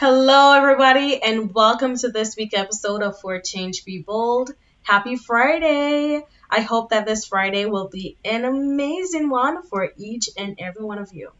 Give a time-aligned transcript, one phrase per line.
[0.00, 4.52] Hello, everybody, and welcome to this week's episode of For Change Be Bold.
[4.82, 6.22] Happy Friday!
[6.48, 10.98] I hope that this Friday will be an amazing one for each and every one
[10.98, 11.32] of you.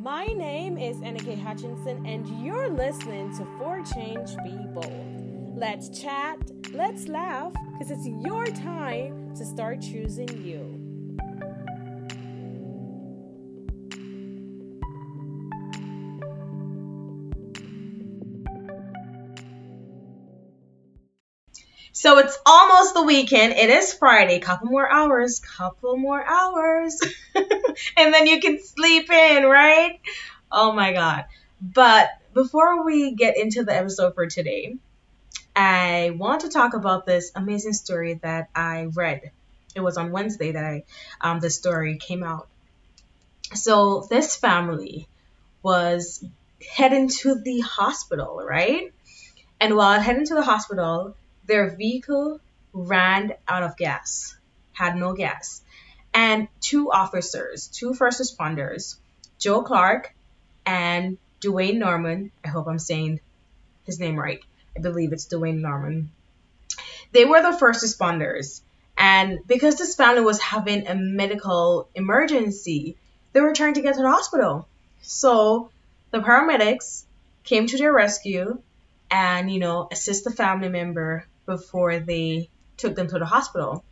[0.00, 5.31] My name is Anna Annika Hutchinson, and you're listening to For Change Be Bold.
[5.54, 6.38] Let's chat,
[6.72, 10.82] let's laugh, because it's your time to start choosing you.
[21.92, 23.52] So it's almost the weekend.
[23.52, 24.38] It is Friday.
[24.38, 25.40] Couple more hours.
[25.40, 26.98] Couple more hours.
[27.34, 30.00] and then you can sleep in, right?
[30.50, 31.26] Oh my god.
[31.60, 34.78] But before we get into the episode for today,
[35.54, 39.30] I want to talk about this amazing story that I read.
[39.74, 40.84] It was on Wednesday that I
[41.20, 42.48] um the story came out.
[43.54, 45.08] So this family
[45.62, 46.24] was
[46.74, 48.92] heading to the hospital, right?
[49.60, 52.40] And while heading to the hospital, their vehicle
[52.72, 54.36] ran out of gas,
[54.72, 55.62] had no gas.
[56.14, 58.96] And two officers, two first responders,
[59.38, 60.14] Joe Clark
[60.66, 63.20] and Dwayne Norman, I hope I'm saying
[63.84, 64.40] his name right.
[64.76, 66.10] I believe it's Dwayne Norman.
[67.12, 68.60] They were the first responders.
[68.96, 72.96] And because this family was having a medical emergency,
[73.32, 74.68] they were trying to get to the hospital.
[75.02, 75.70] So
[76.10, 77.04] the paramedics
[77.44, 78.60] came to their rescue
[79.10, 83.84] and, you know, assist the family member before they took them to the hospital.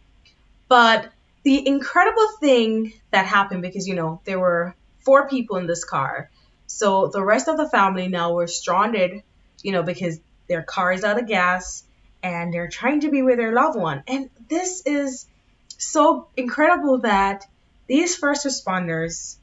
[0.69, 1.11] But
[1.43, 6.31] the incredible thing that happened because you know there were four people in this car,
[6.67, 9.23] so the rest of the family now were stranded,
[9.63, 11.85] you know, because their car is out of gas
[12.23, 14.03] and they're trying to be with their loved one.
[14.09, 15.27] And this is
[15.79, 17.47] so incredible that
[17.87, 19.37] these first responders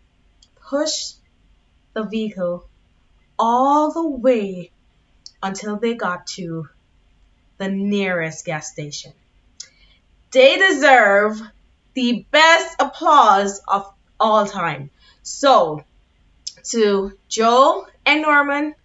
[0.69, 1.16] pushed
[1.94, 2.67] the vehicle
[3.40, 4.69] all the way
[5.41, 6.67] until they got to
[7.57, 9.13] the nearest gas station.
[10.31, 11.41] They deserve
[11.94, 14.91] the best applause of all time.
[15.23, 15.85] So,
[16.72, 18.75] to Joe and Norman,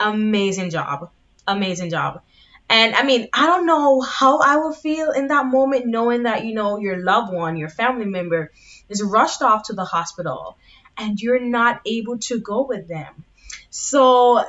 [0.00, 1.10] amazing job.
[1.46, 2.22] Amazing job.
[2.68, 6.44] And I mean, I don't know how I would feel in that moment knowing that,
[6.44, 8.52] you know, your loved one, your family member
[8.88, 10.56] is rushed off to the hospital
[10.96, 13.24] and you're not able to go with them.
[13.70, 14.44] So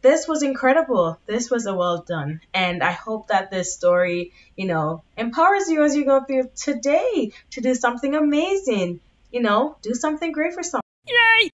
[0.00, 1.18] this was incredible.
[1.26, 2.40] This was a well done.
[2.54, 7.32] And I hope that this story, you know, empowers you as you go through today
[7.50, 9.00] to do something amazing.
[9.30, 10.82] You know, do something great for someone.
[11.06, 11.50] Yay!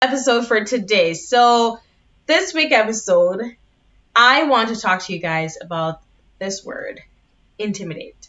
[0.00, 1.14] Episode for today.
[1.14, 1.80] So,
[2.26, 3.56] this week episode,
[4.14, 6.00] I want to talk to you guys about
[6.38, 7.00] this word,
[7.58, 8.28] intimidate.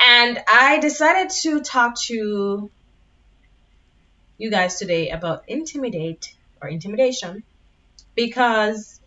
[0.00, 2.68] And I decided to talk to
[4.38, 7.44] you guys today about intimidate or intimidation
[8.16, 8.98] because,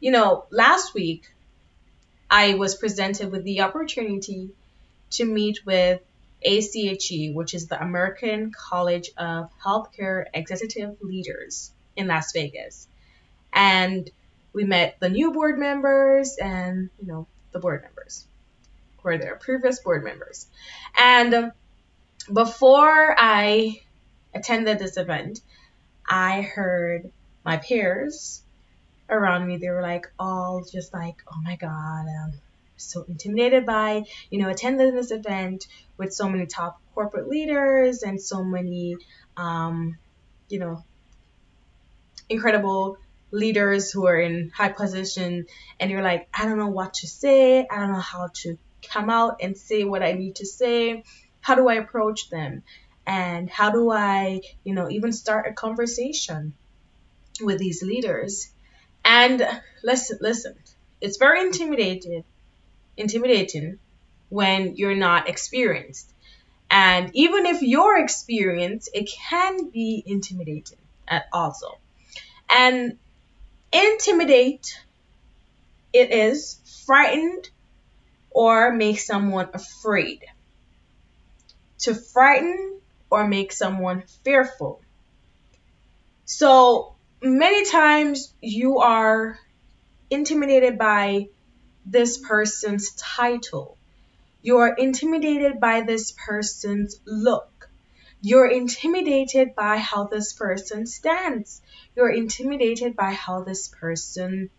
[0.00, 1.32] you know, last week
[2.30, 4.50] I was presented with the opportunity
[5.12, 6.02] to meet with
[6.42, 12.86] ACHE, which is the American College of Healthcare Executive Leaders in Las Vegas.
[13.52, 14.10] And
[14.52, 18.26] we met the new board members and, you know, the board members
[18.98, 20.46] who are their previous board members.
[20.98, 21.52] And um,
[22.32, 23.80] before I
[24.34, 25.40] attended this event,
[26.08, 27.10] I heard
[27.44, 28.42] my peers
[29.08, 32.32] around me, they were like all just like, oh my God, I'm
[32.78, 35.66] so intimidated by, you know, attending this event
[35.96, 38.96] with so many top corporate leaders and so many,
[39.36, 39.96] um,
[40.48, 40.84] you know,
[42.28, 42.98] incredible
[43.30, 45.46] leaders who are in high position
[45.78, 47.66] and you're like, I don't know what to say.
[47.66, 48.58] I don't know how to
[48.90, 51.04] come out and say what I need to say.
[51.40, 52.62] How do I approach them?
[53.08, 56.52] and how do I, you know, even start a conversation
[57.40, 58.52] with these leaders?
[59.02, 59.42] And
[59.82, 60.54] listen, listen,
[61.00, 62.24] it's very intimidating,
[62.98, 63.78] intimidating
[64.28, 66.12] when you're not experienced.
[66.70, 70.78] And even if you're experienced, it can be intimidating
[71.32, 71.78] also.
[72.50, 72.98] And
[73.72, 74.78] intimidate,
[75.92, 77.48] it is frightened
[78.30, 80.24] or make someone afraid.
[81.80, 84.82] To frighten or make someone fearful.
[86.26, 89.38] So many times you are
[90.10, 91.28] intimidated by
[91.90, 93.76] this person's title.
[94.42, 97.70] You are intimidated by this person's look.
[98.20, 101.62] You're intimidated by how this person stands.
[101.96, 104.50] You're intimidated by how this person,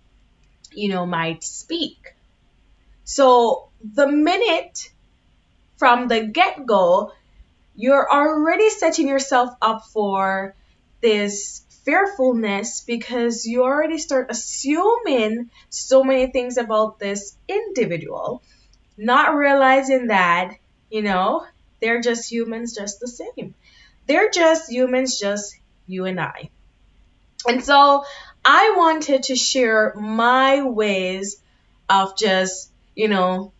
[0.71, 2.15] you know, might speak.
[3.03, 4.91] So the minute
[5.77, 7.13] from the get go,
[7.75, 10.55] you're already setting yourself up for
[11.01, 18.41] this fearfulness because you already start assuming so many things about this individual,
[18.97, 20.55] not realizing that,
[20.89, 21.45] you know,
[21.81, 23.53] they're just humans just the same.
[24.07, 25.55] They're just humans, just
[25.87, 26.49] you and I.
[27.47, 28.03] And so
[28.43, 31.41] I wanted to share my ways
[31.89, 33.51] of just, you know,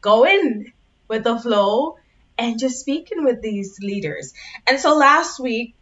[0.00, 0.72] going
[1.08, 1.98] with the flow
[2.38, 4.34] and just speaking with these leaders.
[4.66, 5.74] And so last week,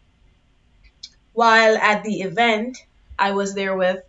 [1.34, 2.78] while at the event,
[3.18, 4.02] I was there with,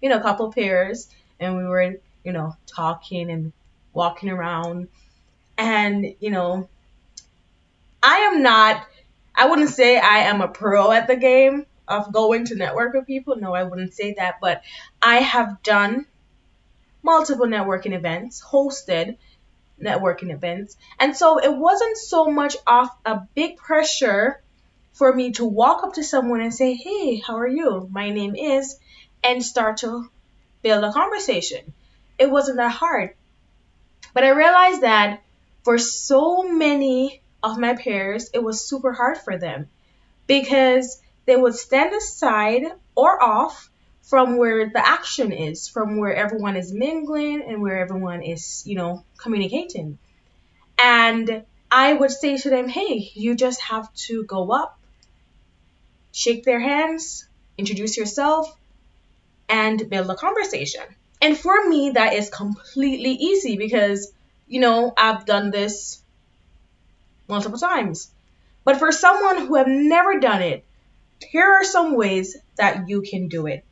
[0.00, 1.08] you know, a couple pairs
[1.38, 3.52] and we were, you know, talking and
[3.92, 4.88] walking around.
[5.56, 6.68] And, you know,
[8.02, 8.86] I am not,
[9.34, 13.06] I wouldn't say I am a pro at the game of going to network with
[13.06, 13.36] people.
[13.36, 14.36] No, I wouldn't say that.
[14.40, 14.62] But
[15.02, 16.06] I have done
[17.02, 19.16] multiple networking events, hosted
[19.80, 20.76] networking events.
[20.98, 24.40] And so it wasn't so much of a big pressure
[24.98, 27.88] for me to walk up to someone and say, Hey, how are you?
[27.90, 28.78] My name is,
[29.22, 30.10] and start to
[30.62, 31.72] build a conversation.
[32.18, 33.14] It wasn't that hard.
[34.12, 35.22] But I realized that
[35.62, 39.68] for so many of my peers, it was super hard for them
[40.26, 42.64] because they would stand aside
[42.96, 43.70] or off
[44.02, 48.74] from where the action is, from where everyone is mingling and where everyone is, you
[48.74, 49.98] know, communicating.
[50.78, 54.77] And I would say to them, hey, you just have to go up,
[56.12, 57.26] shake their hands,
[57.56, 58.54] introduce yourself,
[59.48, 60.82] and build a conversation.
[61.20, 64.12] And for me, that is completely easy because,
[64.46, 66.00] you know, I've done this
[67.28, 68.10] multiple times.
[68.64, 70.64] But for someone who have never done it,
[71.30, 73.64] here are some ways that you can do it.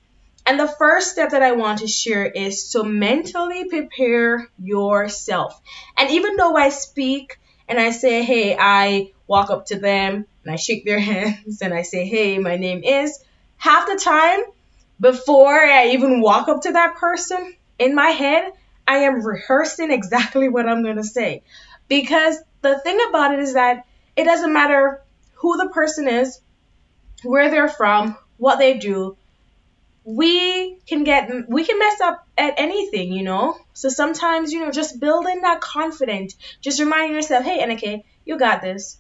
[0.47, 5.61] And the first step that I want to share is to mentally prepare yourself.
[5.97, 10.53] And even though I speak and I say, hey, I walk up to them and
[10.53, 13.19] I shake their hands and I say, hey, my name is,
[13.57, 14.41] half the time
[15.01, 18.53] before I even walk up to that person in my head,
[18.87, 21.43] I am rehearsing exactly what I'm going to say.
[21.89, 23.85] Because the thing about it is that
[24.15, 25.03] it doesn't matter
[25.35, 26.41] who the person is,
[27.23, 29.17] where they're from, what they do,
[30.05, 33.59] we can get we can mess up at anything, you know.
[33.73, 38.63] So sometimes, you know, just building that confidence, just reminding yourself, hey, NK, you got
[38.63, 38.99] this.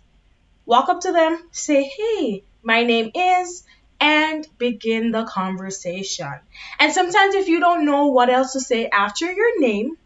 [0.66, 3.64] Walk up to them, say, hey, my name is,
[4.00, 6.32] and begin the conversation.
[6.78, 9.96] And sometimes, if you don't know what else to say after your name,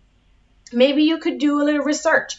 [0.72, 2.38] maybe you could do a little research.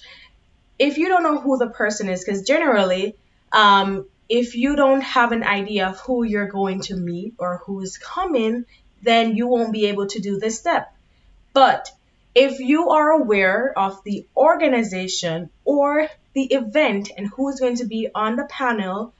[0.79, 3.15] If you don't know who the person is, because generally,
[3.51, 7.97] um, if you don't have an idea of who you're going to meet or who's
[7.97, 8.65] coming,
[9.01, 10.93] then you won't be able to do this step.
[11.53, 11.91] But
[12.33, 18.09] if you are aware of the organization or the event and who's going to be
[18.13, 19.13] on the panel,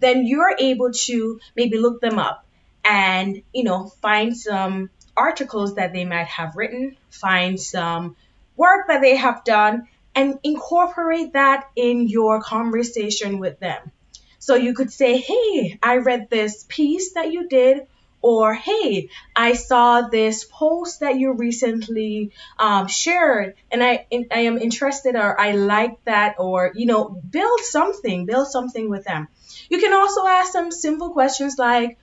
[0.00, 2.44] then you're able to maybe look them up
[2.84, 8.16] and, you know, find some articles that they might have written, find some
[8.56, 13.90] work that they have done, and incorporate that in your conversation with them.
[14.38, 17.86] So you could say, hey, I read this piece that you did,
[18.20, 24.58] or hey, I saw this post that you recently um, shared, and I I am
[24.58, 29.28] interested, or I like that, or you know, build something, build something with them.
[29.68, 31.98] You can also ask them simple questions like,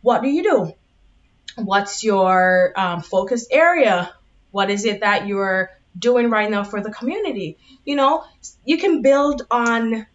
[0.00, 0.74] what do you do?
[1.56, 4.12] What's your um, focus area?
[4.50, 7.58] What is it that you're doing right now for the community?
[7.84, 8.24] You know,
[8.64, 10.06] you can build on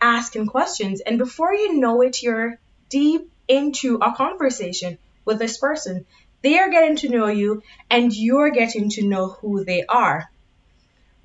[0.00, 1.00] asking questions.
[1.00, 2.58] And before you know it, you're
[2.88, 6.06] deep into a conversation with this person.
[6.42, 10.30] They are getting to know you, and you're getting to know who they are.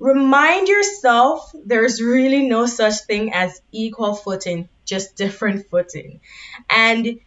[0.00, 6.20] Remind yourself there's really no such thing as equal footing, just different footing.
[6.68, 7.20] And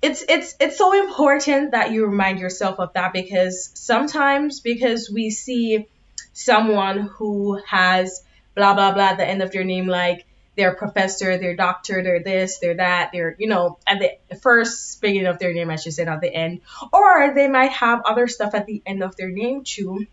[0.00, 5.30] it's it's it's so important that you remind yourself of that because sometimes because we
[5.30, 5.88] see
[6.32, 8.22] someone who has
[8.54, 10.24] blah blah blah at the end of their name like
[10.58, 15.28] they're professor, they're doctor, they're this, they're that, they're, you know, at the first beginning
[15.28, 16.62] of their name, I should say, not the end.
[16.92, 20.08] Or they might have other stuff at the end of their name too.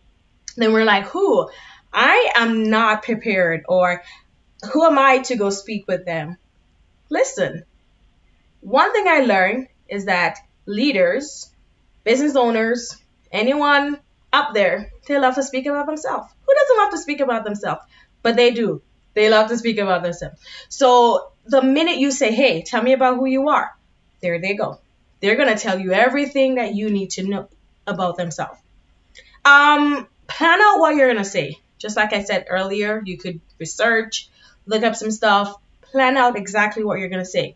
[0.55, 1.49] Then we're like, who?
[1.91, 4.03] I am not prepared, or
[4.71, 6.37] who am I to go speak with them?
[7.09, 7.63] Listen,
[8.61, 10.37] one thing I learned is that
[10.67, 11.51] leaders,
[12.03, 12.95] business owners,
[13.31, 13.97] anyone
[14.31, 16.31] up there, they love to speak about themselves.
[16.45, 17.81] Who doesn't love to speak about themselves?
[18.21, 18.83] But they do
[19.15, 20.39] They love to speak about themselves.
[20.69, 23.75] So the minute you say, hey, tell me about who you are,
[24.21, 24.79] there they go.
[25.21, 27.49] They're going to tell you everything that you need to know
[27.87, 28.59] about themselves.
[29.43, 31.59] Um, plan out what you're going to say.
[31.77, 34.29] Just like I said earlier, you could research,
[34.65, 37.55] look up some stuff, plan out exactly what you're going to say.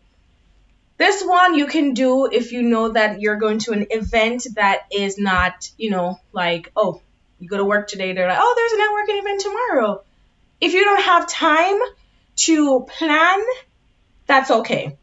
[0.96, 4.80] This one you can do if you know that you're going to an event that
[4.92, 7.00] is not, you know, like, oh,
[7.38, 10.02] you go to work today, they're like, oh, there's a networking event tomorrow.
[10.60, 11.78] If you don't have time
[12.36, 13.40] to plan,
[14.26, 14.96] that's okay.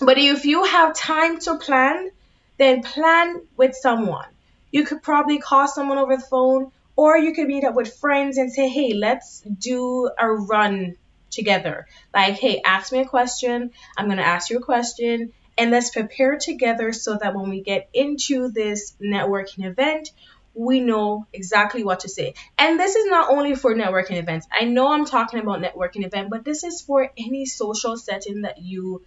[0.00, 2.10] But if you have time to plan,
[2.58, 4.26] then plan with someone.
[4.70, 8.38] You could probably call someone over the phone, or you could meet up with friends
[8.38, 10.96] and say, hey, let's do a run
[11.30, 11.86] together.
[12.14, 13.70] Like, hey, ask me a question.
[13.96, 15.32] I'm going to ask you a question.
[15.58, 20.10] And let's prepare together so that when we get into this networking event,
[20.56, 22.34] we know exactly what to say.
[22.58, 24.46] And this is not only for networking events.
[24.50, 28.58] I know I'm talking about networking event, but this is for any social setting that
[28.58, 29.02] you,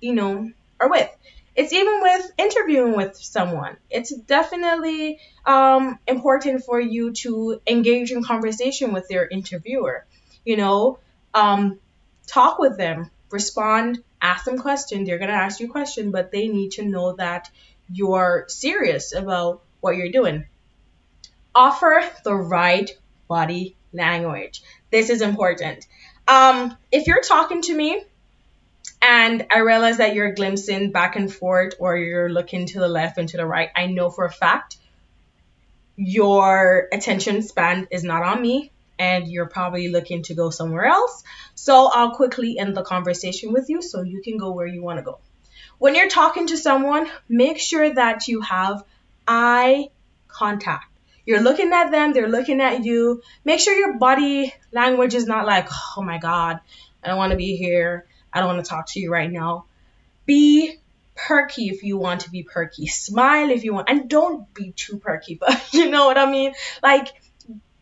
[0.00, 1.10] you know, are with.
[1.54, 3.76] It's even with interviewing with someone.
[3.90, 10.06] It's definitely um, important for you to engage in conversation with your interviewer.
[10.44, 11.00] You know,
[11.34, 11.80] um,
[12.26, 15.06] talk with them, respond, ask them questions.
[15.06, 17.50] They're to ask you a question, but they need to know that
[17.92, 20.46] you're serious about what you're doing.
[21.54, 22.90] Offer the right
[23.28, 24.62] body language.
[24.90, 25.86] This is important.
[26.26, 28.02] Um, if you're talking to me
[29.00, 33.18] and I realize that you're glimpsing back and forth or you're looking to the left
[33.18, 34.76] and to the right, I know for a fact
[35.96, 41.22] your attention span is not on me and you're probably looking to go somewhere else.
[41.54, 44.98] So I'll quickly end the conversation with you so you can go where you want
[44.98, 45.18] to go.
[45.78, 48.84] When you're talking to someone, make sure that you have
[49.26, 49.90] eye
[50.28, 50.87] contact.
[51.28, 53.20] You're looking at them, they're looking at you.
[53.44, 56.58] Make sure your body language is not like, oh my God,
[57.04, 58.06] I don't want to be here.
[58.32, 59.66] I don't want to talk to you right now.
[60.24, 60.76] Be
[61.14, 62.86] perky if you want to be perky.
[62.86, 63.90] Smile if you want.
[63.90, 66.54] And don't be too perky, but you know what I mean?
[66.82, 67.08] Like,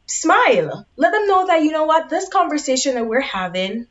[0.06, 0.84] smile.
[0.96, 3.86] Let them know that, you know what, this conversation that we're having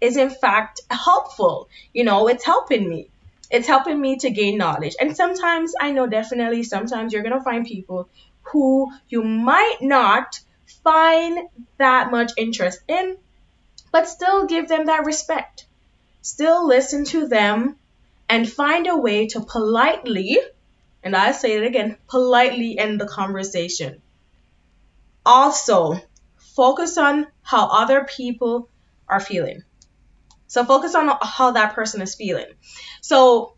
[0.00, 1.68] is in fact helpful.
[1.94, 3.08] You know, it's helping me.
[3.52, 4.96] It's helping me to gain knowledge.
[5.00, 8.08] And sometimes, I know definitely, sometimes you're going to find people
[8.42, 10.40] who you might not
[10.82, 13.16] find that much interest in,
[13.92, 15.66] but still give them that respect.
[16.22, 17.76] Still listen to them
[18.28, 20.38] and find a way to politely,
[21.02, 24.02] and I say it again, politely end the conversation.
[25.24, 26.00] Also,
[26.36, 28.68] focus on how other people
[29.08, 29.62] are feeling.
[30.46, 32.46] So focus on how that person is feeling.
[33.00, 33.54] So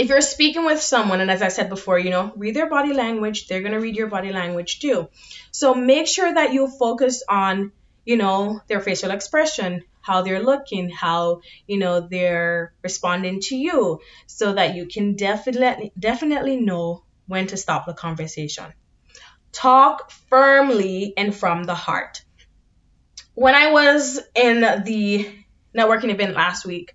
[0.00, 2.94] if you're speaking with someone, and as I said before, you know, read their body
[2.94, 5.10] language, they're going to read your body language too.
[5.50, 7.72] So make sure that you focus on,
[8.06, 14.00] you know, their facial expression, how they're looking, how, you know, they're responding to you
[14.26, 18.72] so that you can definitely definitely know when to stop the conversation.
[19.52, 22.24] Talk firmly and from the heart.
[23.34, 25.30] When I was in the
[25.76, 26.94] networking event last week,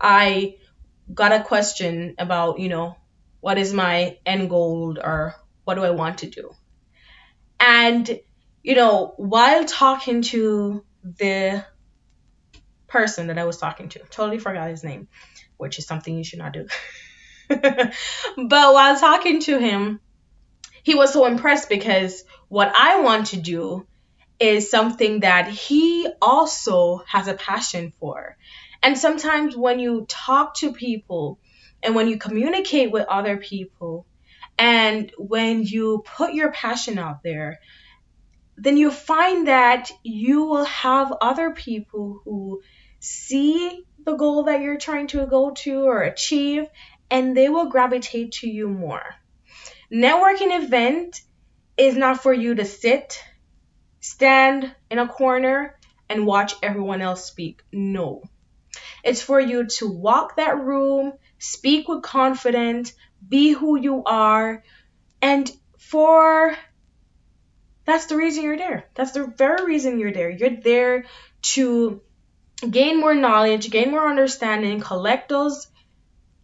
[0.00, 0.54] I
[1.12, 2.96] got a question about, you know,
[3.40, 6.54] what is my end goal or what do I want to do?
[7.58, 8.20] And,
[8.62, 11.64] you know, while talking to the
[12.86, 15.08] person that I was talking to, totally forgot his name,
[15.56, 16.66] which is something you should not do.
[17.48, 17.92] but
[18.36, 20.00] while talking to him,
[20.82, 23.86] he was so impressed because what I want to do
[24.38, 28.36] is something that he also has a passion for.
[28.82, 31.38] And sometimes when you talk to people
[31.82, 34.06] and when you communicate with other people
[34.58, 37.60] and when you put your passion out there,
[38.56, 42.60] then you find that you will have other people who
[42.98, 46.66] see the goal that you're trying to go to or achieve
[47.10, 49.02] and they will gravitate to you more.
[49.92, 51.20] Networking event
[51.76, 53.22] is not for you to sit,
[54.00, 55.76] stand in a corner,
[56.08, 57.62] and watch everyone else speak.
[57.72, 58.22] No.
[59.02, 62.92] It's for you to walk that room, speak with confidence,
[63.26, 64.62] be who you are,
[65.22, 66.56] and for
[67.84, 68.86] that's the reason you're there.
[68.94, 70.30] That's the very reason you're there.
[70.30, 71.06] You're there
[71.54, 72.00] to
[72.68, 75.66] gain more knowledge, gain more understanding, collect those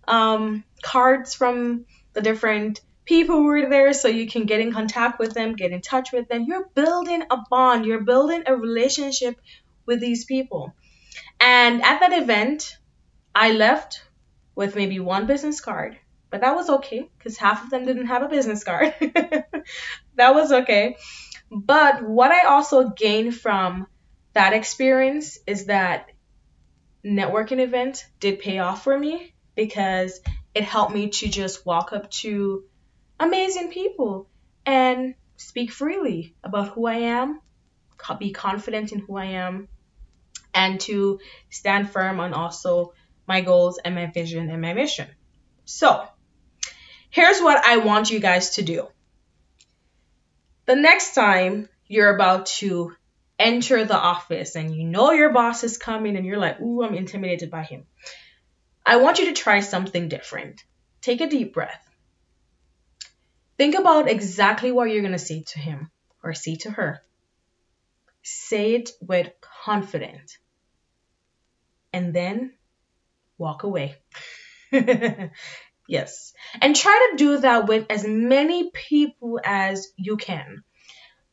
[0.08, 1.84] um, cards from
[2.14, 5.72] the different people who are there so you can get in contact with them, get
[5.72, 6.44] in touch with them.
[6.44, 9.40] You're building a bond, you're building a relationship
[9.84, 10.74] with these people.
[11.40, 12.76] And at that event,
[13.34, 14.02] I left
[14.54, 15.98] with maybe one business card,
[16.30, 18.94] but that was okay because half of them didn't have a business card.
[19.00, 20.96] that was okay.
[21.50, 23.86] But what I also gained from
[24.32, 26.10] that experience is that
[27.04, 30.20] networking event did pay off for me because
[30.54, 32.64] it helped me to just walk up to
[33.20, 34.28] amazing people
[34.64, 37.40] and speak freely about who I am,
[38.18, 39.68] be confident in who I am,
[40.56, 41.20] and to
[41.50, 42.94] stand firm on also
[43.28, 45.06] my goals and my vision and my mission.
[45.66, 46.04] So,
[47.10, 48.88] here's what I want you guys to do.
[50.64, 52.96] The next time you're about to
[53.38, 56.94] enter the office and you know your boss is coming and you're like, ooh, I'm
[56.94, 57.84] intimidated by him.
[58.84, 60.64] I want you to try something different.
[61.02, 61.82] Take a deep breath.
[63.58, 65.90] Think about exactly what you're going to say to him
[66.22, 67.02] or say to her.
[68.22, 69.30] Say it with
[69.64, 70.38] confidence.
[71.96, 72.52] And then
[73.38, 73.96] walk away.
[75.88, 76.34] yes.
[76.60, 80.62] And try to do that with as many people as you can.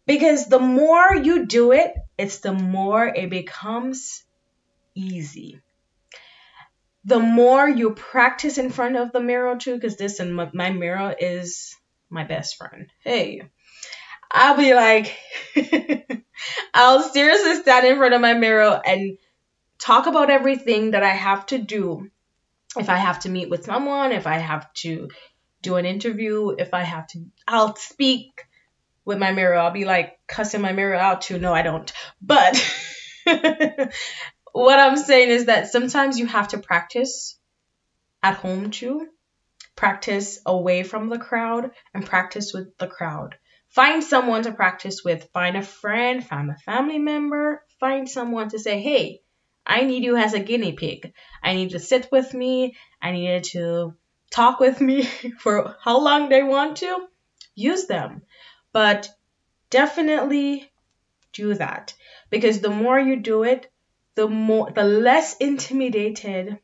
[0.07, 4.23] Because the more you do it, it's the more it becomes
[4.95, 5.59] easy.
[7.03, 11.13] The more you practice in front of the mirror too, because this and my, mirror
[11.19, 11.75] is
[12.09, 12.89] my best friend.
[13.01, 13.49] Hey,
[14.31, 15.13] I'll be like,
[16.73, 19.17] I'll seriously stand in front of my mirror and
[19.79, 22.09] talk about everything that I have to do.
[22.77, 25.09] If I have to meet with someone, if I have to
[25.61, 28.43] do an interview, if I have to, I'll speak
[29.05, 29.55] with my mirror.
[29.55, 31.37] I'll be like cussing my mirror out too.
[31.39, 31.91] No, I don't.
[32.21, 32.55] But
[34.51, 37.37] what I'm saying is that sometimes you have to practice
[38.21, 39.07] at home too.
[39.75, 43.35] Practice away from the crowd and practice with the crowd.
[43.69, 45.29] Find someone to practice with.
[45.33, 49.21] Find a friend, find a family member, find someone to say, hey,
[49.65, 51.13] I need you as a guinea pig.
[51.41, 52.75] I need you to sit with me.
[53.01, 53.93] I need you to
[54.31, 55.03] talk with me
[55.39, 57.07] for how long they want to.
[57.55, 58.23] Use them.
[58.71, 59.09] But
[59.69, 60.71] definitely
[61.33, 61.93] do that
[62.29, 63.71] because the more you do it,
[64.15, 66.59] the more the less intimidated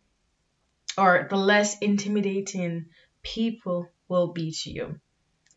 [0.97, 2.87] or the less intimidating
[3.23, 4.99] people will be to you.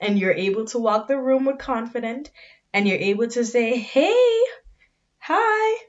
[0.00, 2.30] And you're able to walk the room with confidence
[2.72, 4.40] and you're able to say, "Hey,
[5.18, 5.84] hi.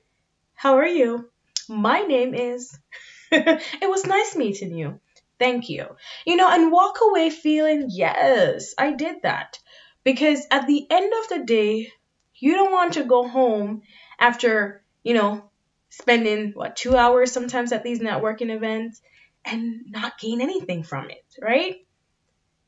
[0.53, 1.29] How are you?
[1.69, 2.77] My name is
[3.31, 4.99] It was nice meeting you.
[5.39, 5.87] Thank you."
[6.25, 9.59] You know, and walk away feeling, "Yes, I did that."
[10.03, 11.91] Because at the end of the day,
[12.35, 13.81] you don't want to go home
[14.19, 15.49] after, you know,
[15.89, 19.01] spending what, two hours sometimes at these networking events
[19.45, 21.77] and not gain anything from it, right?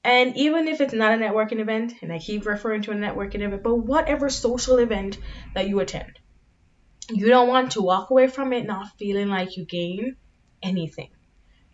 [0.04, 3.42] And even if it's not a networking event, and I keep referring to a networking
[3.42, 5.18] event, but whatever social event
[5.56, 6.20] that you attend,
[7.10, 10.16] you don't want to walk away from it not feeling like you gain
[10.64, 11.10] anything.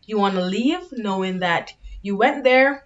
[0.06, 2.86] You want to leave knowing that you went there,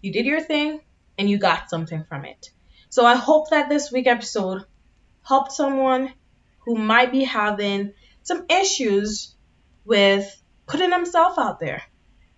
[0.00, 0.80] you did your thing,
[1.18, 2.50] and you got something from it.
[2.90, 4.64] So I hope that this week episode
[5.22, 6.12] helped someone
[6.60, 9.34] who might be having some issues
[9.84, 11.82] with putting themselves out there.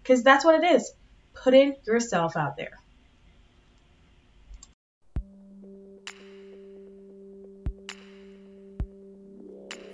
[0.03, 0.93] Because that's what it is
[1.35, 2.79] putting yourself out there.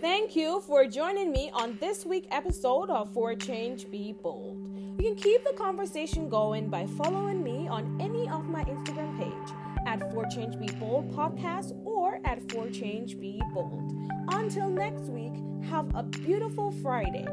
[0.00, 4.56] Thank you for joining me on this week's episode of For Change Be Bold.
[4.98, 9.54] You can keep the conversation going by following me on any of my Instagram page
[9.86, 13.92] at For Change Be Bold podcast or at For Change Be Bold.
[14.28, 15.34] Until next week,
[15.68, 17.26] have a beautiful Friday.